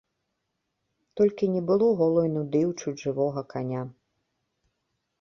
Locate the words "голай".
2.01-2.27